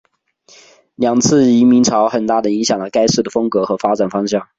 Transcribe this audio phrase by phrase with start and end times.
[0.95, 4.47] 两次移民潮很大的影响了该市的风格和发展方向。